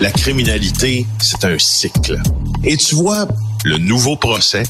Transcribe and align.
la 0.00 0.10
criminalité, 0.10 1.06
c'est 1.18 1.44
un 1.44 1.58
cycle. 1.58 2.20
Et 2.64 2.76
tu 2.76 2.94
vois, 2.94 3.26
le 3.64 3.78
nouveau 3.78 4.16
procès 4.16 4.64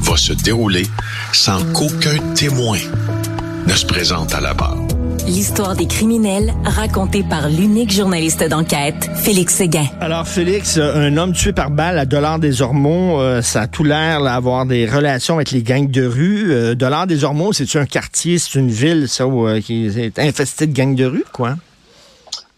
va 0.00 0.16
se 0.16 0.32
dérouler 0.32 0.86
sans 1.32 1.62
qu'aucun 1.72 2.16
témoin 2.34 2.78
ne 3.66 3.72
se 3.74 3.84
présente 3.84 4.34
à 4.34 4.40
la 4.40 4.54
barre. 4.54 4.78
L'histoire 5.26 5.76
des 5.76 5.86
criminels 5.86 6.54
racontée 6.64 7.22
par 7.22 7.48
l'unique 7.48 7.92
journaliste 7.92 8.42
d'enquête, 8.48 9.10
Félix 9.16 9.54
Séguin. 9.54 9.86
Alors 10.00 10.26
Félix, 10.26 10.78
un 10.78 11.16
homme 11.18 11.34
tué 11.34 11.52
par 11.52 11.70
balle 11.70 11.98
à 11.98 12.06
Dollar 12.06 12.38
des 12.38 12.62
Ormeaux, 12.62 13.20
euh, 13.20 13.42
ça 13.42 13.62
a 13.62 13.66
tout 13.66 13.84
l'air 13.84 14.22
d'avoir 14.22 14.64
des 14.66 14.86
relations 14.86 15.36
avec 15.36 15.50
les 15.50 15.62
gangs 15.62 15.90
de 15.90 16.04
rue. 16.04 16.50
Euh, 16.50 16.74
Dollar 16.74 17.06
des 17.06 17.22
Ormeaux, 17.22 17.52
c'est 17.52 17.76
un 17.76 17.86
quartier, 17.86 18.38
c'est 18.38 18.58
une 18.58 18.70
ville 18.70 19.08
ça 19.08 19.24
euh, 19.24 19.60
qui 19.60 19.86
est 19.86 20.18
infestée 20.18 20.66
de 20.66 20.72
gangs 20.72 20.96
de 20.96 21.04
rue, 21.04 21.24
quoi? 21.32 21.56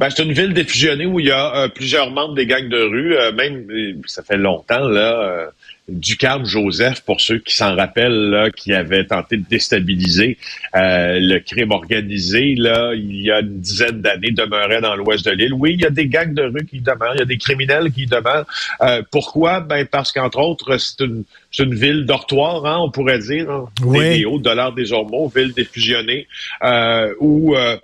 Ben, 0.03 0.11
c'est 0.11 0.25
une 0.25 0.33
ville 0.33 0.53
défusionnée 0.53 1.07
où 1.07 1.21
il 1.21 1.27
y 1.27 1.31
a 1.31 1.69
plusieurs 1.69 2.11
membres 2.11 2.35
des 2.35 2.45
gangs 2.45 2.69
de 2.69 2.83
rue. 2.83 3.15
même, 3.37 4.03
ça 4.07 4.25
fait 4.25 4.37
longtemps, 4.37 4.89
là, 4.89 5.53
Ducam 5.89 6.45
Joseph, 6.45 7.03
pour 7.03 7.21
ceux 7.21 7.39
qui 7.39 7.55
s'en 7.55 7.75
rappellent, 7.75 8.31
là, 8.31 8.51
qui 8.51 8.73
avait 8.73 9.05
tenté 9.05 9.37
de 9.37 9.45
déstabiliser 9.49 10.39
euh, 10.77 11.19
le 11.21 11.41
crime 11.41 11.73
organisé, 11.73 12.55
là, 12.57 12.93
il 12.95 13.21
y 13.21 13.31
a 13.31 13.41
une 13.41 13.61
dizaine 13.61 14.01
d'années, 14.01 14.31
demeurait 14.31 14.81
dans 14.81 14.95
l'ouest 14.95 15.25
de 15.25 15.33
l'île. 15.33 15.53
Oui, 15.53 15.75
il 15.75 15.81
y 15.81 15.87
a 15.87 15.91
des 15.91 16.07
gangs 16.07 16.35
de 16.35 16.43
rue 16.43 16.65
qui 16.65 16.81
demeurent, 16.81 17.15
il 17.15 17.19
y 17.19 17.23
a 17.23 17.27
des 17.27 17.39
criminels 17.39 17.91
qui 17.91 18.07
demeurent. 18.07 18.47
Euh, 18.81 19.03
pourquoi? 19.11 19.61
Ben 19.61 19.87
parce 19.87 20.13
qu'entre 20.13 20.39
autres, 20.39 20.77
c'est 20.79 21.05
une, 21.05 21.25
une 21.59 21.75
ville 21.75 22.07
dortoir, 22.07 22.65
hein, 22.65 22.79
on 22.81 22.91
pourrait 22.91 23.19
dire, 23.19 23.51
hein, 23.51 23.69
oui. 23.85 24.19
des, 24.19 24.25
hauts 24.25 24.39
dollars 24.39 24.73
des 24.73 24.93
Ormeaux, 24.93 25.29
ville 25.35 25.53
défusionnée, 25.53 26.29
euh, 26.63 27.13
où, 27.19 27.57
euh, 27.57 27.77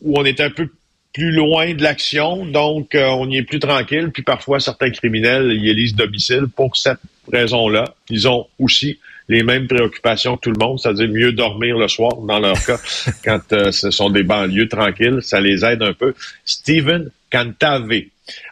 où 0.00 0.18
on 0.18 0.24
est 0.24 0.40
un 0.40 0.50
peu 0.50 0.68
plus 1.14 1.30
loin 1.30 1.72
de 1.72 1.82
l'action, 1.82 2.44
donc 2.44 2.94
euh, 2.94 3.06
on 3.06 3.30
y 3.30 3.38
est 3.38 3.44
plus 3.44 3.60
tranquille. 3.60 4.10
Puis 4.12 4.24
parfois, 4.24 4.60
certains 4.60 4.90
criminels 4.90 5.52
y 5.52 5.70
élisent 5.70 5.94
domicile 5.94 6.48
pour 6.54 6.76
cette 6.76 6.98
raison-là. 7.32 7.84
Ils 8.10 8.28
ont 8.28 8.48
aussi 8.58 8.98
les 9.28 9.44
mêmes 9.44 9.68
préoccupations 9.68 10.36
que 10.36 10.42
tout 10.42 10.50
le 10.50 10.58
monde, 10.58 10.78
c'est-à-dire 10.78 11.08
mieux 11.08 11.32
dormir 11.32 11.78
le 11.78 11.88
soir, 11.88 12.16
dans 12.16 12.40
leur 12.40 12.62
cas, 12.62 12.78
quand 13.24 13.52
euh, 13.52 13.70
ce 13.70 13.90
sont 13.90 14.10
des 14.10 14.24
banlieues 14.24 14.68
tranquilles. 14.68 15.20
Ça 15.22 15.40
les 15.40 15.64
aide 15.64 15.82
un 15.82 15.94
peu. 15.94 16.14
Stephen 16.44 17.10
Cantave. 17.30 17.88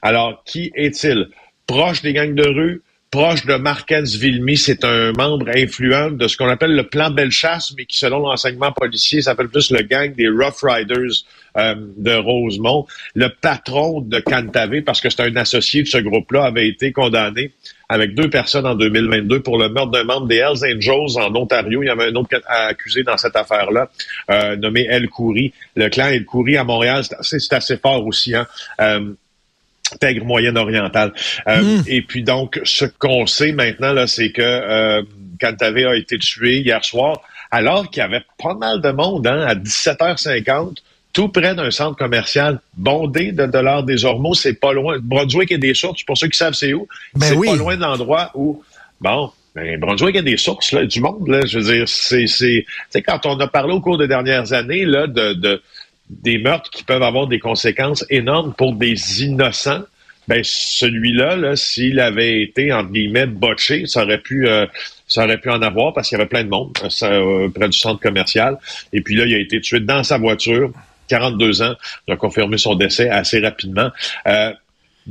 Alors, 0.01 0.43
qui 0.45 0.71
est-il? 0.75 1.29
Proche 1.67 2.01
des 2.03 2.13
gangs 2.13 2.35
de 2.35 2.49
rue, 2.49 2.83
proche 3.13 3.45
de 3.45 3.55
Marquez 3.57 4.03
Vilmi. 4.19 4.57
C'est 4.57 4.85
un 4.85 5.13
membre 5.13 5.51
influent 5.55 6.11
de 6.11 6.27
ce 6.27 6.37
qu'on 6.37 6.49
appelle 6.49 6.75
le 6.75 6.85
plan 6.85 7.11
Bellechasse, 7.11 7.75
mais 7.77 7.85
qui, 7.85 7.99
selon 7.99 8.21
l'enseignement 8.21 8.73
policier, 8.73 9.21
s'appelle 9.21 9.49
plus 9.49 9.71
le 9.71 9.83
gang 9.83 10.15
des 10.15 10.29
Rough 10.29 10.63
Riders 10.63 11.23
euh, 11.59 11.75
de 11.77 12.15
Rosemont. 12.15 12.87
Le 13.15 13.29
patron 13.29 14.01
de 14.01 14.19
Cantave, 14.19 14.81
parce 14.81 15.03
que 15.03 15.11
c'est 15.11 15.21
un 15.21 15.37
associé 15.37 15.83
de 15.83 15.89
ce 15.89 15.99
groupe-là, 15.99 16.45
avait 16.45 16.67
été 16.67 16.91
condamné 16.91 17.53
avec 17.91 18.15
deux 18.15 18.31
personnes 18.31 18.65
en 18.65 18.75
2022 18.75 19.41
pour 19.41 19.59
le 19.59 19.69
meurtre 19.69 19.91
d'un 19.91 20.05
membre 20.05 20.27
des 20.27 20.37
Hells 20.37 20.65
Angels 20.65 21.23
en 21.23 21.35
Ontario. 21.37 21.83
Il 21.83 21.87
y 21.87 21.91
avait 21.91 22.07
un 22.07 22.15
autre 22.15 22.41
accusé 22.47 23.03
dans 23.03 23.19
cette 23.19 23.37
affaire-là, 23.37 23.91
euh, 24.31 24.57
nommé 24.57 24.87
El 24.89 25.11
Khoury. 25.11 25.53
Le 25.77 25.91
clan 25.91 26.07
El 26.07 26.25
Khoury 26.25 26.57
à 26.57 26.65
Montréal, 26.65 27.05
c'est 27.21 27.53
assez, 27.53 27.77
fort 27.77 28.07
aussi. 28.07 28.35
Hein? 28.35 28.47
Euh, 28.81 29.13
Pègre 30.01 30.25
moyenne 30.25 30.59
orientale. 30.59 31.13
Euh, 31.49 31.63
hmm. 31.63 31.85
Et 31.87 32.03
puis 32.03 32.23
donc, 32.23 32.61
ce 32.65 32.85
qu'on 32.85 33.27
sait 33.27 33.53
maintenant, 33.53 33.93
là, 33.93 34.07
c'est 34.07 34.31
que 34.31 34.43
euh, 34.43 35.03
Cantave 35.41 35.77
a 35.77 35.97
été 35.97 36.19
tué 36.19 36.59
hier 36.59 36.85
soir, 36.85 37.21
alors 37.51 37.91
qu'il 37.91 38.01
y 38.01 38.05
avait 38.05 38.25
pas 38.43 38.55
mal 38.55 38.81
de 38.81 38.91
monde 38.91 39.27
hein, 39.27 39.45
à 39.47 39.55
17h50, 39.55 40.79
tout 41.13 41.29
près 41.29 41.55
d'un 41.55 41.71
centre 41.71 41.97
commercial 41.97 42.61
bondé 42.77 43.33
de 43.33 43.47
dollars 43.47 43.83
des 43.83 44.05
Ormeaux. 44.05 44.35
C'est 44.35 44.55
pas 44.55 44.73
loin. 44.73 44.99
Brunswick 45.01 45.53
et 45.53 45.59
des 45.59 45.75
sources, 45.75 46.03
pour 46.05 46.17
ceux 46.17 46.29
qui 46.29 46.39
savent 46.39 46.55
c'est 46.55 46.73
où? 46.73 46.89
Ben 47.15 47.27
c'est 47.27 47.35
pas 47.35 47.57
loin 47.57 47.77
de 47.77 47.83
l'endroit 47.83 48.31
où, 48.35 48.63
bon, 49.01 49.31
ben, 49.55 49.79
Brunswick 49.79 50.17
a 50.17 50.23
des 50.23 50.39
sources 50.39 50.73
là, 50.73 50.87
du 50.87 51.01
monde. 51.01 51.29
Là, 51.29 51.45
je 51.45 51.59
veux 51.59 51.75
dire, 51.75 51.89
c'est, 51.89 52.27
c'est, 52.27 52.65
quand 53.03 53.27
on 53.27 53.39
a 53.41 53.47
parlé 53.47 53.75
au 53.75 53.81
cours 53.81 53.99
des 53.99 54.09
dernières 54.09 54.55
années 54.55 54.87
là, 54.87 55.07
de, 55.07 55.35
de 55.35 55.63
des 56.23 56.39
meurtres 56.39 56.71
qui 56.71 56.85
peuvent 56.85 57.03
avoir 57.03 57.27
des 57.27 57.39
conséquences 57.39 58.05
énormes 58.11 58.55
pour 58.55 58.75
des 58.75 59.25
innocents, 59.25 59.83
ben 60.29 60.41
celui-là, 60.45 61.37
là, 61.37 61.57
s'il 61.57 61.99
avait 61.99 62.43
été 62.43 62.73
entre 62.73 62.91
guillemets 62.91 63.27
botché, 63.27 63.87
ça 63.87 64.05
aurait 64.05 64.21
pu 64.21 64.49
euh, 64.49 64.67
ça 65.09 65.25
aurait 65.25 65.39
pu 65.39 65.51
en 65.51 65.61
avoir 65.63 65.93
parce 65.93 66.09
qu'il 66.09 66.17
y 66.17 66.21
avait 66.21 66.29
plein 66.29 66.45
de 66.45 66.49
monde 66.49 66.73
euh, 66.83 66.89
euh, 67.03 67.49
près 67.49 67.69
du 67.69 67.77
centre 67.77 68.01
commercial. 68.01 68.59
Et 68.93 69.01
puis 69.01 69.17
là, 69.17 69.25
il 69.27 69.35
a 69.35 69.39
été 69.39 69.61
tué 69.61 69.81
dans 69.81 70.05
sa 70.05 70.19
voiture. 70.19 70.71
42 71.09 71.63
ans, 71.63 71.75
il 72.07 72.15
a 72.15 72.17
confirmé 72.17 72.57
son 72.57 72.75
décès 72.75 73.11
assez 73.11 73.41
rapidement. 73.41 73.91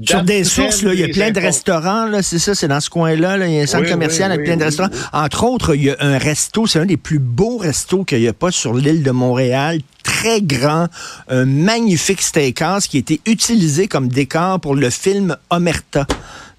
Sur 0.06 0.24
des 0.24 0.46
sources, 0.46 0.84
il 0.84 1.00
y 1.00 1.03
a 1.03 1.09
plein 1.09 1.31
de 1.31 1.40
restaurants, 1.40 2.09
c'est 2.22 2.40
ça, 2.40 2.56
c'est 2.56 2.69
dans 2.69 2.79
ce 2.79 2.90
coin-là, 2.90 3.46
il 3.46 3.53
y 3.53 3.59
a 3.59 3.63
un 3.63 3.66
centre 3.66 3.90
commercial 3.90 4.31
avec 4.31 4.46
plein 4.46 4.56
de 4.56 4.63
restaurants. 4.63 4.90
Entre 5.12 5.44
autres, 5.44 5.75
il 5.75 5.84
y 5.84 5.90
a 5.90 5.97
un 6.00 6.18
resto, 6.18 6.66
c'est 6.66 6.79
un 6.79 6.85
des 6.85 6.96
plus 6.96 7.19
beaux 7.19 7.57
restos 7.57 8.06
qu'il 8.06 8.19
n'y 8.19 8.28
a 8.28 8.34
pas 8.34 8.51
sur 8.51 8.74
l'île 8.74 9.03
de 9.03 9.12
Montréal, 9.12 9.81
très 10.03 10.41
grand, 10.41 10.88
un 11.28 11.46
magnifique 11.46 12.22
steakhouse 12.22 12.88
qui 12.88 12.97
a 12.97 13.00
été 13.01 13.19
utilisé 13.25 13.88
comme 13.90 14.07
décor 14.07 14.62
pour 14.62 14.75
le 14.75 14.90
film 14.90 15.35
Omerta 15.50 16.07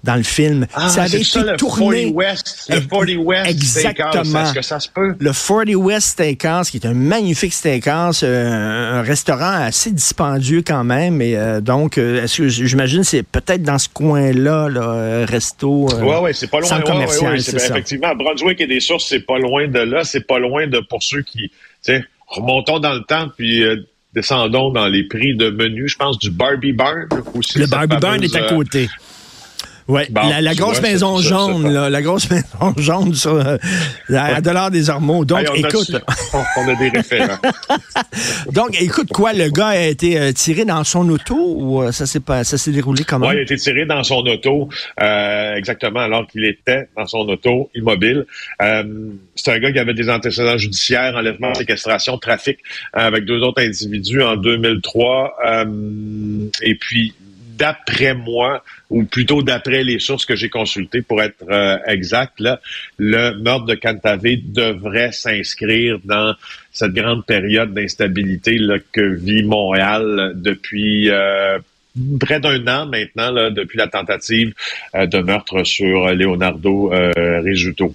dans 0.03 0.15
le 0.15 0.23
film. 0.23 0.67
Ah, 0.73 0.89
ça 0.89 1.03
avait 1.03 1.17
été 1.17 1.23
ça, 1.23 1.43
le 1.43 1.55
tourné. 1.55 2.11
40 2.11 2.15
West, 2.15 2.65
le 2.69 2.81
40 2.81 3.25
West 3.25 3.49
Exactement. 3.49 4.43
Est-ce 4.43 4.53
que 4.53 4.61
ça 4.61 4.79
se 4.79 4.89
peut? 4.89 5.15
Le 5.17 5.31
40 5.31 5.75
West 5.75 6.07
Steakhouse, 6.09 6.69
qui 6.69 6.77
est 6.77 6.85
un 6.85 6.93
magnifique 6.93 7.53
steakhouse, 7.53 8.21
euh, 8.23 8.99
un 8.99 9.01
restaurant 9.01 9.63
assez 9.63 9.91
dispendieux 9.91 10.61
quand 10.65 10.83
même. 10.83 11.21
Et 11.21 11.37
euh, 11.37 11.61
donc, 11.61 11.97
euh, 11.97 12.23
est-ce 12.23 12.37
que 12.39 12.47
j'imagine 12.49 13.03
c'est 13.03 13.23
peut-être 13.23 13.63
dans 13.63 13.79
ce 13.79 13.87
coin-là, 13.89 14.69
là, 14.69 15.25
resto. 15.25 15.87
oui, 16.01 16.15
oui, 16.21 16.31
c'est 16.33 16.49
pas 16.49 16.59
loin. 16.59 16.67
Centre 16.67 16.91
commercial, 16.91 17.31
ouais, 17.31 17.37
ouais, 17.37 17.39
c'est 17.39 17.55
effectivement, 17.55 18.13
Brunswick 18.15 18.59
et 18.59 18.67
des 18.67 18.81
sources, 18.81 19.07
c'est 19.07 19.25
pas 19.25 19.39
loin 19.39 19.67
de 19.67 19.79
là. 19.79 20.03
C'est 20.03 20.27
pas 20.27 20.39
loin 20.39 20.67
de 20.67 20.79
pour 20.79 21.01
ceux 21.01 21.21
qui, 21.21 21.49
tu 21.49 21.53
sais, 21.81 22.03
remontons 22.27 22.79
dans 22.79 22.93
le 22.93 23.03
temps, 23.03 23.27
puis 23.37 23.63
descendons 24.13 24.69
dans 24.69 24.87
les 24.87 25.03
prix 25.07 25.35
de 25.35 25.49
menu, 25.49 25.87
je 25.87 25.97
pense, 25.97 26.19
du 26.19 26.29
Barbie 26.29 26.73
Barn 26.73 27.07
aussi. 27.35 27.59
Le 27.59 27.67
Barbie 27.67 27.97
Barn 27.97 28.21
est 28.23 28.35
à 28.35 28.41
côté. 28.41 28.89
Oui, 29.87 30.01
la, 30.13 30.55
grosse 30.55 30.81
maison 30.81 31.17
jaune, 31.19 31.71
là, 31.71 31.89
la 31.89 32.01
grosse 32.01 32.29
maison 32.31 32.73
jaune 32.77 33.13
sur 33.13 33.33
euh, 33.33 33.57
la 34.07 34.39
dollar 34.39 34.71
des 34.71 34.89
Ormeaux. 34.89 35.25
Donc, 35.25 35.45
écoute. 35.55 35.91
on 36.57 36.67
a 36.67 36.75
des 36.75 36.89
référents. 36.89 37.37
Donc, 38.53 38.81
écoute, 38.81 39.09
quoi, 39.13 39.33
le 39.33 39.49
gars 39.49 39.67
a 39.67 39.79
été 39.79 40.17
euh, 40.17 40.31
tiré 40.31 40.63
dans 40.63 40.83
son 40.83 41.09
auto 41.09 41.35
ou 41.35 41.81
euh, 41.81 41.91
ça 41.91 42.05
s'est 42.05 42.21
pas 42.21 42.43
ça 42.43 42.57
s'est 42.57 42.71
déroulé 42.71 43.03
comment? 43.03 43.27
Oui, 43.27 43.35
il 43.35 43.39
a 43.39 43.41
été 43.41 43.57
tiré 43.57 43.85
dans 43.85 44.03
son 44.03 44.25
auto, 44.25 44.69
exactement, 45.55 45.99
alors 45.99 46.27
qu'il 46.27 46.45
était 46.45 46.87
dans 46.95 47.05
son 47.05 47.19
auto, 47.19 47.69
immobile. 47.75 48.25
c'est 49.35 49.51
un 49.51 49.59
gars 49.59 49.71
qui 49.71 49.79
avait 49.79 49.93
des 49.93 50.09
antécédents 50.09 50.57
judiciaires, 50.57 51.15
enlèvement, 51.15 51.53
séquestration, 51.53 52.17
trafic, 52.17 52.59
avec 52.93 53.25
deux 53.25 53.41
autres 53.41 53.61
individus 53.61 54.21
en 54.21 54.37
2003. 54.37 55.35
et 56.61 56.75
puis, 56.75 57.13
d'après 57.57 58.13
moi, 58.13 58.63
ou 58.89 59.03
plutôt 59.03 59.41
d'après 59.41 59.83
les 59.83 59.99
sources 59.99 60.25
que 60.25 60.35
j'ai 60.35 60.49
consultées 60.49 61.01
pour 61.01 61.21
être 61.21 61.43
euh, 61.49 61.77
exact, 61.87 62.39
là, 62.39 62.59
le 62.97 63.37
meurtre 63.39 63.65
de 63.65 63.75
Cantave 63.75 64.21
devrait 64.23 65.11
s'inscrire 65.11 65.99
dans 66.03 66.35
cette 66.71 66.93
grande 66.93 67.25
période 67.25 67.73
d'instabilité 67.73 68.59
que 68.91 69.01
vit 69.01 69.43
Montréal 69.43 70.33
depuis 70.35 71.09
euh, 71.09 71.59
près 72.19 72.39
d'un 72.39 72.65
an 72.67 72.85
maintenant, 72.85 73.31
là, 73.31 73.49
depuis 73.49 73.77
la 73.77 73.87
tentative 73.87 74.53
euh, 74.95 75.05
de 75.05 75.19
meurtre 75.19 75.63
sur 75.63 76.07
Leonardo 76.07 76.91
euh, 76.93 77.41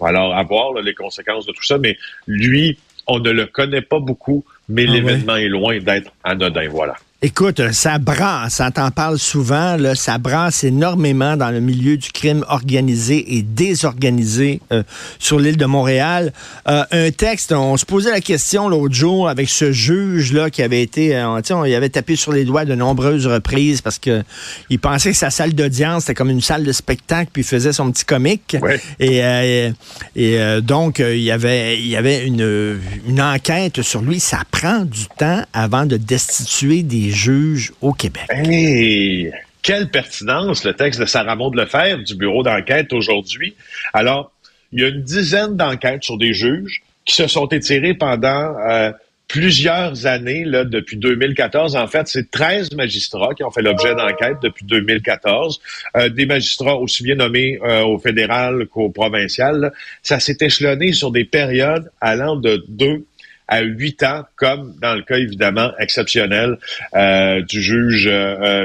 Alors, 0.02 0.34
à 0.36 0.42
voir 0.42 0.74
les 0.74 0.94
conséquences 0.94 1.46
de 1.46 1.52
tout 1.52 1.64
ça, 1.64 1.78
mais 1.78 1.96
lui, 2.26 2.78
on 3.06 3.18
ne 3.18 3.30
le 3.30 3.46
connaît 3.46 3.82
pas 3.82 3.98
beaucoup, 3.98 4.44
mais 4.68 4.86
ah 4.88 4.92
l'événement 4.92 5.36
est 5.36 5.48
loin 5.48 5.78
d'être 5.78 6.12
anodin. 6.24 6.68
Voilà. 6.68 6.96
Écoute, 7.20 7.72
ça 7.72 7.98
brasse, 7.98 8.54
ça 8.54 8.70
t'en 8.70 8.92
parle 8.92 9.18
souvent, 9.18 9.74
là, 9.74 9.96
ça 9.96 10.18
brasse 10.18 10.62
énormément 10.62 11.36
dans 11.36 11.50
le 11.50 11.58
milieu 11.58 11.96
du 11.96 12.12
crime 12.12 12.44
organisé 12.46 13.34
et 13.36 13.42
désorganisé 13.42 14.60
euh, 14.70 14.84
sur 15.18 15.40
l'île 15.40 15.56
de 15.56 15.64
Montréal. 15.64 16.32
Euh, 16.68 16.84
un 16.92 17.10
texte, 17.10 17.50
on 17.50 17.76
se 17.76 17.84
posait 17.84 18.12
la 18.12 18.20
question 18.20 18.68
l'autre 18.68 18.94
jour 18.94 19.28
avec 19.28 19.48
ce 19.48 19.72
juge-là 19.72 20.48
qui 20.50 20.62
avait 20.62 20.80
été, 20.80 21.16
euh, 21.16 21.40
on 21.50 21.64
y 21.64 21.74
avait 21.74 21.88
tapé 21.88 22.14
sur 22.14 22.30
les 22.30 22.44
doigts 22.44 22.64
de 22.64 22.76
nombreuses 22.76 23.26
reprises 23.26 23.80
parce 23.80 23.98
que 23.98 24.22
il 24.70 24.78
pensait 24.78 25.10
que 25.10 25.16
sa 25.16 25.30
salle 25.30 25.54
d'audience 25.54 26.04
était 26.04 26.14
comme 26.14 26.30
une 26.30 26.40
salle 26.40 26.62
de 26.62 26.70
spectacle 26.70 27.30
puis 27.32 27.42
il 27.42 27.48
faisait 27.48 27.72
son 27.72 27.90
petit 27.90 28.04
comique. 28.04 28.56
Et, 29.00 29.72
et 30.14 30.60
donc, 30.62 31.00
il 31.00 31.18
y 31.18 31.32
avait, 31.32 31.80
il 31.80 31.88
y 31.88 31.96
avait 31.96 32.24
une, 32.24 32.78
une 33.08 33.20
enquête 33.20 33.82
sur 33.82 34.02
lui. 34.02 34.20
Ça 34.20 34.42
prend 34.52 34.84
du 34.84 35.06
temps 35.18 35.42
avant 35.52 35.84
de 35.84 35.96
destituer 35.96 36.84
des 36.84 37.07
juges 37.10 37.72
au 37.80 37.92
Québec. 37.92 38.26
Hey, 38.30 39.32
quelle 39.62 39.90
pertinence 39.90 40.64
le 40.64 40.74
texte 40.74 41.00
de 41.00 41.04
Sarah 41.06 41.36
Maud 41.36 41.54
Lefebvre 41.54 42.02
du 42.04 42.14
bureau 42.14 42.42
d'enquête 42.42 42.92
aujourd'hui. 42.92 43.54
Alors, 43.92 44.32
il 44.72 44.80
y 44.80 44.84
a 44.84 44.88
une 44.88 45.02
dizaine 45.02 45.56
d'enquêtes 45.56 46.04
sur 46.04 46.18
des 46.18 46.32
juges 46.32 46.82
qui 47.04 47.14
se 47.14 47.26
sont 47.26 47.46
étirées 47.48 47.94
pendant 47.94 48.54
euh, 48.58 48.92
plusieurs 49.28 50.06
années, 50.06 50.44
là, 50.44 50.64
depuis 50.64 50.96
2014. 50.96 51.76
En 51.76 51.86
fait, 51.86 52.08
c'est 52.08 52.30
13 52.30 52.72
magistrats 52.72 53.34
qui 53.34 53.44
ont 53.44 53.50
fait 53.50 53.62
l'objet 53.62 53.94
d'enquêtes 53.94 54.38
depuis 54.42 54.64
2014. 54.64 55.60
Euh, 55.96 56.08
des 56.08 56.26
magistrats 56.26 56.76
aussi 56.76 57.02
bien 57.02 57.16
nommés 57.16 57.58
euh, 57.62 57.82
au 57.84 57.98
fédéral 57.98 58.66
qu'au 58.66 58.88
provincial. 58.88 59.72
Ça 60.02 60.18
s'est 60.18 60.38
échelonné 60.40 60.92
sur 60.92 61.10
des 61.10 61.24
périodes 61.24 61.90
allant 62.00 62.36
de 62.36 62.64
2 62.68 63.04
à 63.48 63.62
8 63.62 64.02
ans, 64.02 64.24
comme 64.36 64.76
dans 64.80 64.94
le 64.94 65.02
cas 65.02 65.16
évidemment 65.16 65.72
exceptionnel 65.78 66.58
euh, 66.94 67.40
du 67.42 67.62
juge 67.62 68.08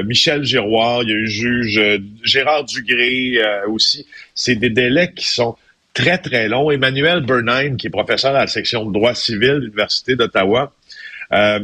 Michel 0.04 0.44
Giroir, 0.44 1.02
il 1.02 1.08
y 1.08 1.12
a 1.12 1.16
eu 1.16 1.20
le 1.20 1.26
juge 1.26 1.80
Gérard 2.22 2.64
Dugré 2.64 3.38
aussi. 3.66 4.06
C'est 4.34 4.56
des 4.56 4.70
délais 4.70 5.12
qui 5.12 5.26
sont 5.26 5.56
très, 5.94 6.18
très 6.18 6.48
long. 6.48 6.70
Emmanuel 6.70 7.20
Bernheim, 7.20 7.76
qui 7.76 7.86
est 7.86 7.90
professeur 7.90 8.34
à 8.34 8.40
la 8.40 8.46
section 8.46 8.84
de 8.84 8.92
droit 8.92 9.14
civil 9.14 9.54
de 9.54 9.58
l'Université 9.60 10.16
d'Ottawa, 10.16 10.74
euh, 11.32 11.60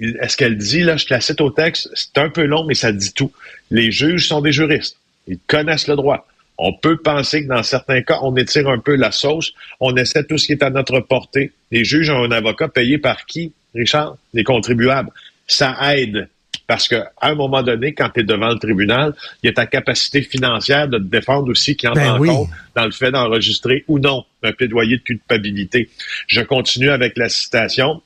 est-ce 0.00 0.36
qu'elle 0.36 0.56
dit, 0.56 0.82
là, 0.82 0.96
je 0.96 1.06
te 1.06 1.14
la 1.14 1.20
cite 1.20 1.40
au 1.40 1.50
texte, 1.50 1.90
c'est 1.94 2.18
un 2.18 2.28
peu 2.28 2.44
long, 2.44 2.64
mais 2.64 2.74
ça 2.74 2.92
dit 2.92 3.12
tout. 3.12 3.32
Les 3.70 3.90
juges 3.90 4.26
sont 4.28 4.40
des 4.40 4.52
juristes. 4.52 4.96
Ils 5.28 5.38
connaissent 5.46 5.88
le 5.88 5.96
droit. 5.96 6.26
On 6.62 6.74
peut 6.74 6.98
penser 6.98 7.44
que 7.44 7.48
dans 7.48 7.62
certains 7.62 8.02
cas, 8.02 8.18
on 8.22 8.36
étire 8.36 8.68
un 8.68 8.78
peu 8.78 8.94
la 8.94 9.12
sauce. 9.12 9.54
On 9.80 9.96
essaie 9.96 10.24
tout 10.24 10.36
ce 10.36 10.46
qui 10.46 10.52
est 10.52 10.62
à 10.62 10.68
notre 10.68 11.00
portée. 11.00 11.52
Les 11.70 11.84
juges 11.84 12.10
ont 12.10 12.22
un 12.22 12.30
avocat 12.30 12.68
payé 12.68 12.98
par 12.98 13.24
qui, 13.24 13.54
Richard? 13.74 14.16
Les 14.34 14.44
contribuables. 14.44 15.10
Ça 15.46 15.76
aide 15.94 16.28
parce 16.66 16.86
qu'à 16.86 17.10
un 17.20 17.34
moment 17.34 17.64
donné, 17.64 17.94
quand 17.94 18.10
tu 18.10 18.20
es 18.20 18.22
devant 18.22 18.50
le 18.50 18.58
tribunal, 18.58 19.12
il 19.42 19.46
y 19.46 19.50
a 19.50 19.52
ta 19.52 19.66
capacité 19.66 20.22
financière 20.22 20.86
de 20.86 20.98
te 20.98 21.02
défendre 21.02 21.50
aussi 21.50 21.74
qui 21.74 21.88
entre 21.88 22.00
ben 22.00 22.12
en 22.12 22.18
compte 22.18 22.48
dans 22.76 22.84
le 22.84 22.92
fait 22.92 23.10
d'enregistrer 23.10 23.84
ou 23.88 23.98
non 23.98 24.24
un 24.44 24.52
plaidoyer 24.52 24.98
de 24.98 25.02
culpabilité. 25.02 25.90
Je 26.28 26.42
continue 26.42 26.90
avec 26.90 27.18
la 27.18 27.28
citation. 27.28 28.02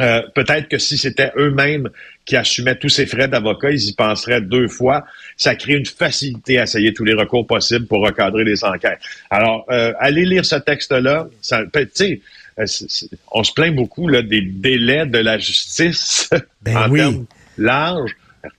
Euh, 0.00 0.22
peut-être 0.34 0.68
que 0.68 0.78
si 0.78 0.98
c'était 0.98 1.32
eux-mêmes 1.36 1.88
qui 2.24 2.36
assumaient 2.36 2.76
tous 2.76 2.88
ces 2.88 3.06
frais 3.06 3.28
d'avocat, 3.28 3.70
ils 3.70 3.88
y 3.88 3.92
penseraient 3.94 4.40
deux 4.40 4.68
fois. 4.68 5.04
Ça 5.36 5.54
crée 5.54 5.74
une 5.74 5.86
facilité 5.86 6.58
à 6.58 6.64
essayer 6.64 6.92
tous 6.92 7.04
les 7.04 7.14
recours 7.14 7.46
possibles 7.46 7.86
pour 7.86 8.04
recadrer 8.04 8.44
les 8.44 8.64
enquêtes. 8.64 8.98
Alors, 9.30 9.64
euh, 9.70 9.92
allez 9.98 10.24
lire 10.24 10.44
ce 10.44 10.56
texte-là. 10.56 11.28
Ça, 11.40 11.62
euh, 11.62 12.66
on 13.32 13.44
se 13.44 13.52
plaint 13.52 13.74
beaucoup 13.74 14.08
là, 14.08 14.22
des 14.22 14.40
délais 14.40 15.06
de 15.06 15.18
la 15.18 15.38
justice 15.38 16.30
ben 16.62 16.76
en 16.76 16.90
oui 16.90 17.02
large. 17.58 18.16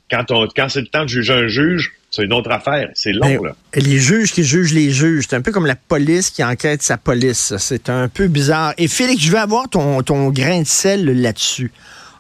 Quand, 0.10 0.32
on, 0.32 0.48
quand 0.48 0.70
c'est 0.70 0.82
le 0.82 0.88
temps 0.88 1.04
de 1.04 1.10
juger 1.10 1.34
un 1.34 1.48
juge, 1.48 1.94
c'est 2.18 2.26
une 2.26 2.34
autre 2.34 2.52
affaire. 2.52 2.90
C'est 2.96 3.14
long, 3.14 3.28
ben, 3.28 3.44
là. 3.44 3.56
Les 3.76 4.00
juges 4.00 4.34
qui 4.34 4.44
jugent 4.44 4.74
les 4.74 4.90
juges. 4.92 5.28
C'est 5.30 5.36
un 5.36 5.42
peu 5.42 5.52
comme 5.52 5.68
la 5.68 5.76
police 5.76 6.32
qui 6.32 6.44
enquête 6.44 6.82
sa 6.82 6.98
police. 6.98 7.54
C'est 7.58 7.90
un 7.90 8.08
peu 8.08 8.28
bizarre. 8.28 8.74
Et 8.78 8.88
Félix, 8.88 9.22
je 9.22 9.32
veux 9.32 9.38
avoir 9.38 9.70
ton, 9.70 10.02
ton 10.02 10.30
grain 10.30 10.62
de 10.62 10.68
sel 10.68 11.06
là-dessus. 11.22 11.72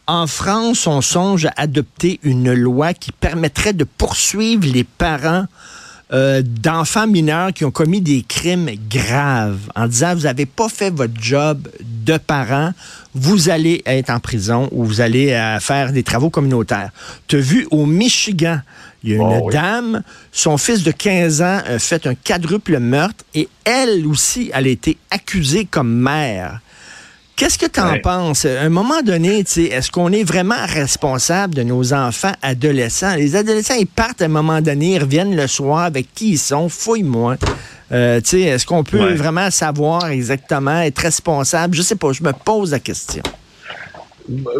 En 0.05 0.27
France, 0.27 0.85
on 0.85 1.01
songe 1.01 1.45
à 1.45 1.53
adopter 1.57 2.19
une 2.23 2.53
loi 2.53 2.93
qui 2.93 3.11
permettrait 3.11 3.73
de 3.73 3.83
poursuivre 3.83 4.65
les 4.71 4.83
parents 4.83 5.47
euh, 6.13 6.41
d'enfants 6.45 7.07
mineurs 7.07 7.51
qui 7.51 7.65
ont 7.65 7.71
commis 7.71 7.99
des 7.99 8.21
crimes 8.21 8.69
graves 8.89 9.69
en 9.75 9.87
disant 9.87 10.15
vous 10.15 10.21
n'avez 10.21 10.45
pas 10.45 10.69
fait 10.69 10.89
votre 10.89 11.19
job 11.19 11.67
de 12.07 12.17
parent, 12.17 12.71
vous 13.13 13.49
allez 13.49 13.83
être 13.85 14.09
en 14.09 14.19
prison 14.19 14.69
ou 14.71 14.85
vous 14.85 15.01
allez 15.01 15.33
euh, 15.33 15.59
faire 15.59 15.91
des 15.91 16.03
travaux 16.03 16.29
communautaires. 16.29 16.89
Tu 17.27 17.35
as 17.35 17.39
vu 17.39 17.67
au 17.69 17.85
Michigan, 17.85 18.61
il 19.03 19.11
y 19.11 19.13
a 19.13 19.17
une 19.17 19.41
oh, 19.43 19.49
dame, 19.51 20.01
son 20.31 20.57
fils 20.57 20.83
de 20.83 20.91
15 20.91 21.41
ans 21.41 21.59
a 21.67 21.79
fait 21.79 22.07
un 22.07 22.15
quadruple 22.15 22.79
meurtre 22.79 23.23
et 23.35 23.49
elle 23.65 24.07
aussi, 24.07 24.49
elle 24.53 24.67
a 24.67 24.69
été 24.69 24.97
accusée 25.11 25.65
comme 25.65 25.93
mère. 25.93 26.61
Qu'est-ce 27.37 27.59
que 27.59 27.67
tu 27.67 27.79
en 27.79 27.99
penses? 27.99 28.45
À 28.45 28.61
un 28.61 28.69
moment 28.69 29.03
donné, 29.03 29.41
est-ce 29.41 29.91
qu'on 29.91 30.11
est 30.11 30.23
vraiment 30.23 30.65
responsable 30.65 31.53
de 31.53 31.61
nos 31.61 31.93
enfants 31.93 32.31
adolescents? 32.41 33.13
Les 33.13 33.35
adolescents, 33.35 33.75
ils 33.75 33.85
partent 33.85 34.23
à 34.23 34.25
un 34.25 34.29
moment 34.29 34.59
donné, 34.59 34.95
ils 34.95 34.99
reviennent 34.99 35.35
le 35.35 35.45
soir 35.45 35.81
avec 35.81 36.11
qui 36.15 36.31
ils 36.31 36.39
sont, 36.39 36.67
fouille-moi. 36.67 37.37
Euh, 37.91 38.19
est-ce 38.19 38.65
qu'on 38.65 38.83
peut 38.83 39.13
vraiment 39.13 39.51
savoir 39.51 40.07
exactement, 40.07 40.81
être 40.81 40.97
responsable? 40.97 41.75
Je 41.75 41.83
sais 41.83 41.95
pas, 41.95 42.11
je 42.11 42.23
me 42.23 42.33
pose 42.33 42.71
la 42.71 42.79
question. 42.79 43.21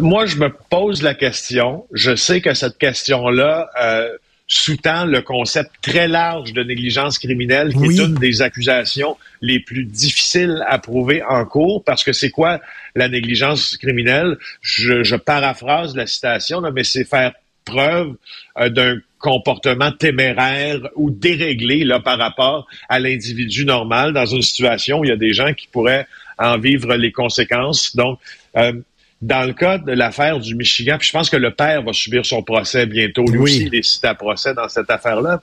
Moi, 0.00 0.26
je 0.26 0.36
me 0.36 0.48
pose 0.70 1.02
la 1.02 1.14
question. 1.14 1.84
Je 1.92 2.14
sais 2.14 2.40
que 2.40 2.54
cette 2.54 2.78
question-là, 2.78 3.70
euh, 3.82 4.08
sous-tend 4.48 5.04
le 5.04 5.20
concept 5.20 5.70
très 5.82 6.08
large 6.08 6.54
de 6.54 6.62
négligence 6.62 7.18
criminelle, 7.18 7.72
qui 7.74 7.84
est 7.84 8.04
une 8.04 8.14
des 8.14 8.40
accusations 8.40 9.18
les 9.42 9.60
plus 9.60 9.84
difficiles 9.84 10.64
à 10.66 10.78
prouver 10.78 11.22
en 11.22 11.44
cours, 11.44 11.84
parce 11.84 12.02
que 12.02 12.14
c'est 12.14 12.30
quoi 12.30 12.58
la 12.94 13.08
négligence 13.08 13.76
criminelle? 13.76 14.38
Je, 14.62 15.16
paraphrase 15.16 15.94
la 15.94 16.06
citation, 16.06 16.62
mais 16.72 16.82
c'est 16.82 17.04
faire 17.04 17.34
preuve 17.66 18.14
euh, 18.58 18.70
d'un 18.70 18.98
comportement 19.18 19.92
téméraire 19.92 20.80
ou 20.96 21.10
déréglé 21.10 21.84
là, 21.84 22.00
par 22.00 22.18
rapport 22.18 22.66
à 22.88 22.98
l'individu 22.98 23.66
normal 23.66 24.14
dans 24.14 24.24
une 24.24 24.42
situation 24.42 25.00
où 25.00 25.04
il 25.04 25.08
y 25.08 25.12
a 25.12 25.16
des 25.16 25.34
gens 25.34 25.52
qui 25.52 25.66
pourraient 25.66 26.06
en 26.38 26.56
vivre 26.56 26.94
les 26.94 27.12
conséquences. 27.12 27.94
Donc, 27.94 28.18
euh, 28.56 28.72
dans 29.20 29.44
le 29.44 29.52
cas 29.52 29.78
de 29.78 29.92
l'affaire 29.92 30.38
du 30.38 30.54
Michigan, 30.54 30.96
puis 30.98 31.08
je 31.08 31.12
pense 31.12 31.28
que 31.28 31.36
le 31.36 31.50
père 31.50 31.82
va 31.82 31.92
subir 31.92 32.24
son 32.24 32.42
procès 32.42 32.86
bientôt. 32.86 33.24
Lui 33.24 33.38
aussi, 33.38 33.64
il 33.64 33.74
est 33.74 33.82
cité 33.82 34.06
à 34.06 34.14
procès 34.14 34.54
dans 34.54 34.68
cette 34.68 34.90
affaire-là. 34.90 35.42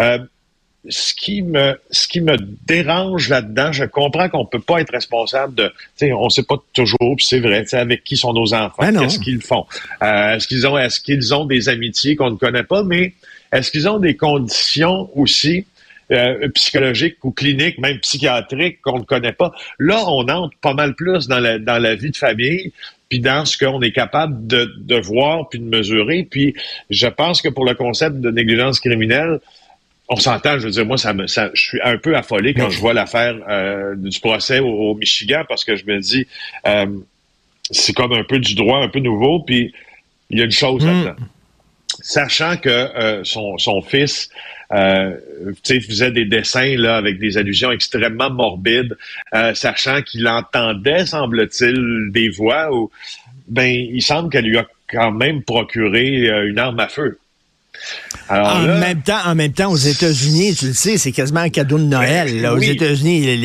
Euh, 0.00 0.18
ce 0.88 1.14
qui 1.14 1.42
me 1.42 1.78
ce 1.90 2.06
qui 2.06 2.20
me 2.20 2.36
dérange 2.66 3.28
là-dedans, 3.28 3.72
je 3.72 3.84
comprends 3.84 4.28
qu'on 4.28 4.44
peut 4.44 4.60
pas 4.60 4.80
être 4.80 4.92
responsable 4.92 5.54
de, 5.54 5.68
tu 5.68 5.74
sais, 5.96 6.12
on 6.12 6.28
sait 6.28 6.42
pas 6.42 6.56
toujours, 6.72 7.16
puis 7.16 7.24
c'est 7.24 7.40
vrai, 7.40 7.64
avec 7.72 8.04
qui 8.04 8.16
sont 8.16 8.32
nos 8.32 8.52
enfants, 8.52 8.74
ben 8.78 8.98
qu'est-ce 8.98 9.18
qu'ils 9.18 9.40
font, 9.40 9.66
euh, 10.02 10.34
est-ce 10.34 10.46
qu'ils 10.46 10.66
ont 10.66 10.76
est-ce 10.76 11.00
qu'ils 11.00 11.34
ont 11.34 11.46
des 11.46 11.68
amitiés 11.68 12.16
qu'on 12.16 12.30
ne 12.30 12.36
connaît 12.36 12.64
pas, 12.64 12.82
mais 12.82 13.14
est-ce 13.52 13.70
qu'ils 13.70 13.88
ont 13.88 13.98
des 13.98 14.16
conditions 14.16 15.10
aussi 15.14 15.64
euh, 16.10 16.48
psychologiques 16.50 17.24
ou 17.24 17.30
cliniques, 17.30 17.78
même 17.78 17.98
psychiatriques 18.00 18.82
qu'on 18.82 18.98
ne 18.98 19.04
connaît 19.04 19.32
pas? 19.32 19.52
Là, 19.78 20.04
on 20.06 20.28
entre 20.28 20.54
pas 20.60 20.74
mal 20.74 20.94
plus 20.94 21.28
dans 21.28 21.38
la, 21.38 21.58
dans 21.58 21.78
la 21.78 21.94
vie 21.94 22.10
de 22.10 22.16
famille 22.16 22.72
puis 23.08 23.20
dans 23.20 23.44
ce 23.44 23.56
qu'on 23.58 23.80
est 23.82 23.92
capable 23.92 24.46
de, 24.46 24.72
de 24.78 24.96
voir 24.96 25.48
puis 25.48 25.58
de 25.58 25.64
mesurer. 25.64 26.26
Puis 26.28 26.54
je 26.90 27.06
pense 27.06 27.42
que 27.42 27.48
pour 27.48 27.64
le 27.64 27.74
concept 27.74 28.16
de 28.20 28.30
négligence 28.30 28.80
criminelle, 28.80 29.40
on 30.08 30.16
s'entend, 30.16 30.58
je 30.58 30.64
veux 30.64 30.70
dire, 30.70 30.84
moi, 30.84 30.98
ça 30.98 31.14
me, 31.14 31.26
ça, 31.26 31.50
je 31.54 31.62
suis 31.62 31.80
un 31.82 31.96
peu 31.96 32.16
affolé 32.16 32.52
quand 32.52 32.68
je 32.68 32.78
vois 32.78 32.92
l'affaire 32.92 33.36
euh, 33.48 33.94
du 33.96 34.20
procès 34.20 34.60
au, 34.60 34.94
Michigan 34.94 35.44
parce 35.48 35.64
que 35.64 35.76
je 35.76 35.86
me 35.86 35.98
dis, 35.98 36.26
euh, 36.66 36.86
c'est 37.70 37.94
comme 37.94 38.12
un 38.12 38.24
peu 38.24 38.38
du 38.38 38.54
droit 38.54 38.78
un 38.78 38.88
peu 38.88 38.98
nouveau, 38.98 39.40
puis 39.40 39.72
il 40.30 40.38
y 40.38 40.42
a 40.42 40.44
une 40.44 40.50
chose 40.50 40.84
mm. 40.84 40.86
là-dedans. 40.86 41.16
Sachant 42.00 42.56
que 42.56 42.68
euh, 42.68 43.24
son, 43.24 43.56
son 43.56 43.80
fils 43.80 44.28
euh, 44.74 45.16
faisait 45.64 46.10
des 46.10 46.24
dessins 46.24 46.76
là 46.76 46.96
avec 46.96 47.18
des 47.18 47.36
allusions 47.38 47.70
extrêmement 47.70 48.30
morbides, 48.30 48.96
euh, 49.34 49.54
sachant 49.54 50.02
qu'il 50.02 50.26
entendait, 50.26 51.06
semble-t-il, 51.06 52.10
des 52.10 52.28
voix 52.28 52.74
où 52.74 52.90
ben 53.46 53.68
il 53.68 54.02
semble 54.02 54.30
qu'elle 54.30 54.46
lui 54.46 54.58
a 54.58 54.66
quand 54.88 55.12
même 55.12 55.42
procuré 55.42 56.28
euh, 56.28 56.48
une 56.48 56.58
arme 56.58 56.80
à 56.80 56.88
feu. 56.88 57.18
en, 58.30 58.62
même 58.62 59.02
temps, 59.02 59.18
en 59.26 59.34
même 59.34 59.52
temps, 59.52 59.70
aux 59.70 59.76
États-Unis, 59.76 60.54
tu 60.54 60.68
le 60.68 60.72
sais, 60.72 60.96
c'est 60.96 61.12
quasiment 61.12 61.40
un 61.40 61.50
cadeau 61.50 61.78
de 61.78 61.84
Noël. 61.84 62.40
Ben, 62.40 62.50
aux 62.52 62.58
États-Unis, 62.58 63.36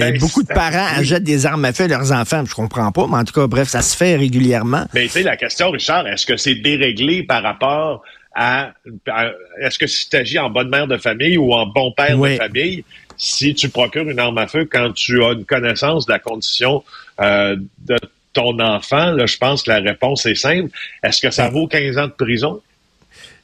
ben, 0.00 0.18
beaucoup 0.18 0.42
de 0.42 0.52
parents 0.52 0.86
achètent 0.96 1.24
des 1.24 1.46
armes 1.46 1.64
à 1.64 1.72
feu 1.72 1.84
à 1.84 1.88
leurs 1.88 2.12
enfants. 2.12 2.44
Je 2.46 2.54
comprends 2.54 2.92
pas, 2.92 3.06
mais 3.08 3.16
en 3.16 3.24
tout 3.24 3.32
cas, 3.32 3.46
bref, 3.46 3.68
ça 3.68 3.80
se 3.80 3.96
fait 3.96 4.16
régulièrement. 4.16 4.86
Mais 4.94 5.04
tu 5.04 5.10
sais, 5.10 5.22
la 5.22 5.36
question, 5.36 5.70
Richard, 5.70 6.06
est-ce 6.06 6.26
que 6.26 6.36
c'est 6.36 6.56
déréglé 6.56 7.22
par 7.22 7.42
rapport 7.42 8.02
est-ce 8.38 9.78
que 9.78 9.86
si 9.86 10.08
tu 10.08 10.16
agis 10.16 10.38
en 10.38 10.50
bonne 10.50 10.68
mère 10.68 10.86
de 10.86 10.96
famille 10.96 11.36
ou 11.36 11.52
en 11.52 11.66
bon 11.66 11.92
père 11.92 12.16
de 12.16 12.36
famille, 12.36 12.84
si 13.16 13.54
tu 13.54 13.68
procures 13.68 14.08
une 14.08 14.18
arme 14.18 14.38
à 14.38 14.46
feu 14.46 14.68
quand 14.70 14.92
tu 14.92 15.22
as 15.24 15.32
une 15.32 15.44
connaissance 15.44 16.06
de 16.06 16.12
la 16.12 16.18
condition 16.18 16.84
euh, 17.20 17.56
de 17.86 17.98
ton 18.32 18.58
enfant, 18.60 19.10
là, 19.10 19.26
je 19.26 19.36
pense 19.36 19.64
que 19.64 19.70
la 19.70 19.80
réponse 19.80 20.24
est 20.26 20.36
simple. 20.36 20.70
Est-ce 21.02 21.20
que 21.20 21.30
ça 21.30 21.48
vaut 21.48 21.66
15 21.66 21.98
ans 21.98 22.06
de 22.06 22.12
prison? 22.12 22.60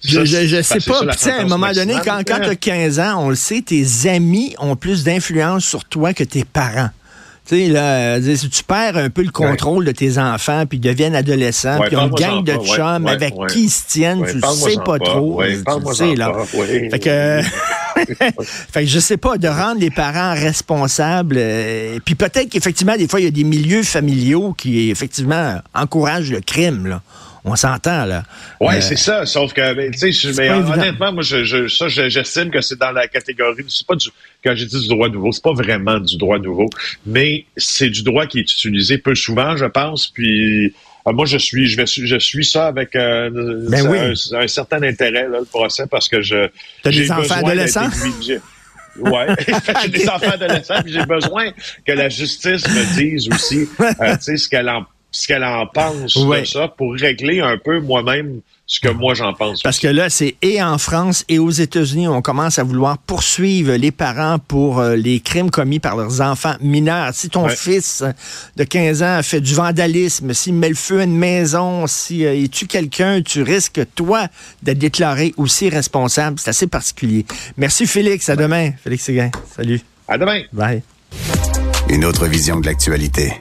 je, 0.05 0.25
je, 0.25 0.63
sais 0.63 0.79
pas. 0.81 1.01
à 1.01 1.41
un 1.41 1.47
moment 1.47 1.73
donné, 1.73 1.95
quand, 2.05 2.23
quand 2.27 2.41
tu 2.41 2.51
as 2.51 2.57
15 2.57 3.01
ans, 3.01 3.25
on 3.25 3.31
le 3.31 3.35
sait, 3.35 3.63
tes 3.63 4.09
amis 4.09 4.55
ont 4.59 4.77
plus 4.77 5.03
d'influence 5.03 5.65
sur 5.65 5.85
toi 5.85 6.13
que 6.13 6.25
tes 6.25 6.45
parents. 6.45 6.91
Tu 7.47 7.57
sais, 7.57 7.69
là, 7.69 8.17
euh, 8.17 8.37
si 8.37 8.49
tu 8.49 8.65
perds 8.65 8.97
un 8.97 9.11
peu 9.11 9.23
le 9.23 9.31
contrôle 9.31 9.85
de 9.85 9.93
tes 9.93 10.17
enfants, 10.17 10.65
puis 10.67 10.79
ils 10.79 10.81
deviennent 10.81 11.15
adolescents, 11.15 11.79
puis 11.87 11.95
on 11.97 12.09
gang 12.09 12.43
de 12.43 12.55
chums 12.65 13.07
avec 13.07 13.35
qui 13.49 13.65
ils 13.65 13.71
se 13.71 13.87
tiennent, 13.87 14.25
tu 14.25 14.41
sais 14.41 14.77
pas 14.83 14.99
trop. 14.99 15.43
tu 15.43 15.95
sais, 15.95 16.15
là. 16.15 16.33
Fait 16.91 16.99
que, 16.99 17.43
fait 18.73 18.85
que 18.85 18.87
je 18.89 18.99
sais 18.99 19.19
pas, 19.19 19.37
de 19.37 19.49
rendre 19.49 19.79
les 19.81 19.91
parents 19.91 20.33
responsables. 20.33 21.37
Euh, 21.39 21.99
puis 22.05 22.15
peut-être 22.15 22.49
qu'effectivement, 22.49 22.97
des 22.97 23.09
fois, 23.09 23.21
il 23.21 23.25
y 23.25 23.29
a 23.29 23.31
des 23.31 23.45
milieux 23.45 23.83
familiaux 23.83 24.55
qui, 24.57 24.91
effectivement, 24.91 25.61
encouragent 25.75 26.31
le 26.31 26.41
crime, 26.41 26.87
là. 26.87 27.03
On 27.47 27.57
s'entend, 27.57 28.07
là. 28.07 28.23
Oui, 28.59 28.77
euh, 28.77 28.81
c'est 28.81 28.97
ça. 28.97 29.27
Sauf 29.27 29.53
que, 29.53 29.75
ben, 29.75 29.91
tu 29.91 30.13
sais, 30.13 30.33
mais 30.39 30.49
honnêtement, 30.49 31.13
moi, 31.13 31.23
je, 31.23 31.45
je, 31.45 31.69
ça, 31.69 31.89
j'estime 31.89 32.51
que 32.51 32.63
c'est 32.63 32.79
dans 32.79 32.91
la 32.91 33.07
catégorie, 33.07 33.65
c'est 33.69 33.87
pas 33.87 33.97
du, 33.97 34.09
quand 34.43 34.55
j'ai 34.55 34.65
dit 34.65 34.81
du 34.81 34.89
droit 34.89 35.11
nouveau, 35.11 35.31
c'est 35.31 35.45
pas 35.45 35.53
vraiment 35.53 36.01
du 36.01 36.17
droit 36.17 36.39
nouveau, 36.39 36.71
mais 37.05 37.45
c'est 37.59 37.91
du 37.91 38.03
droit 38.03 38.27
qui 38.27 38.39
est 38.39 38.51
utilisé 38.51 38.97
peu 38.97 39.15
souvent, 39.15 39.59
je 39.59 39.67
pense, 39.67 40.09
puis, 40.09 40.75
euh, 41.07 41.13
moi, 41.13 41.27
je 41.27 41.37
suis, 41.37 41.69
je, 41.69 41.77
vais, 41.77 41.85
je 41.87 42.19
suis 42.19 42.47
ça 42.47 42.67
avec 42.67 42.97
euh, 42.97 43.29
ben 43.69 44.15
un, 44.33 44.49
certain 44.49 44.83
intérêt, 44.83 45.29
là, 45.29 45.41
le 45.41 45.45
procès, 45.45 45.85
parce 45.87 46.09
que 46.09 46.23
je. 46.23 46.49
T'as 46.83 46.91
des 46.91 47.13
enfants 47.13 47.45
adolescents? 47.45 47.91
Ouais, 49.01 49.27
j'ai 49.83 49.89
des 49.89 50.09
enfants 50.09 50.31
adolescents, 50.31 50.81
j'ai 50.87 51.05
besoin 51.05 51.51
que 51.85 51.93
la 51.93 52.09
justice 52.09 52.67
me 52.69 52.97
dise 52.97 53.29
aussi, 53.29 53.69
tu 53.79 54.17
sais, 54.21 54.37
ce 54.37 54.49
qu'elle 54.49 54.69
en 54.69 54.87
ce 55.15 55.29
qu'elle 55.29 55.45
en 55.45 55.67
pense 55.67 56.17
de 56.17 56.45
ça 56.45 56.69
pour 56.69 56.95
régler 56.95 57.41
un 57.41 57.57
peu 57.57 57.81
moi-même 57.81 58.41
ce 58.67 58.81
que 58.81 58.89
moi 58.89 59.13
j'en 59.15 59.35
pense. 59.35 59.63
Parce 59.63 59.79
que 59.79 59.89
là, 59.89 60.09
c'est 60.09 60.37
et 60.41 60.63
en 60.63 60.79
France 60.79 61.25
et 61.29 61.39
aux 61.39 61.51
États-Unis, 61.51 62.09
on 62.09 62.23
commence 62.23 62.59
à 62.59 62.65
vouloir 62.65 62.97
poursuivre 62.99 63.75
les 63.75 63.91
parents 63.91 64.39
pour 64.39 64.81
euh, 64.81 64.97
les 64.97 65.21
crimes 65.21 65.51
commis 65.51 65.81
par 65.81 65.97
leurs 65.97 66.23
enfants 66.23 66.55
mineurs. 66.61 67.11
Si 67.13 67.29
ton 67.29 67.49
fils 67.49 68.03
de 68.57 68.65
15 68.65 69.03
ans 69.03 69.21
fait 69.23 69.41
du 69.41 69.55
vandalisme, 69.55 70.33
s'il 70.33 70.55
met 70.55 70.71
le 70.71 70.75
feu 70.75 71.01
à 71.01 71.05
une 71.05 71.17
maison, 71.17 71.87
si 71.87 72.25
euh, 72.25 72.35
il 72.35 72.49
tue 72.49 72.67
quelqu'un, 72.67 73.21
tu 73.23 73.43
risques, 73.43 73.83
toi, 73.95 74.29
d'être 74.63 74.79
déclaré 74.79 75.35
aussi 75.37 75.69
responsable. 75.69 76.39
C'est 76.39 76.51
assez 76.51 76.67
particulier. 76.67 77.27
Merci 77.59 77.87
Félix. 77.87 78.29
À 78.31 78.37
demain. 78.37 78.71
Félix 78.83 79.05
Séguin. 79.05 79.31
Salut. 79.55 79.81
À 80.09 80.17
demain. 80.17 80.41
Bye. 80.53 80.83
Une 81.91 82.05
autre 82.07 82.27
vision 82.27 82.61
de 82.61 82.67
l'actualité. 82.67 83.33